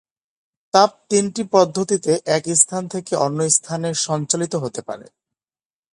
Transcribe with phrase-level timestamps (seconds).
[0.73, 5.07] তাপ তিনটি পদ্ধতিতে এক স্থান থেকে অন্য স্থানে সঞ্চালিত হতে পারে।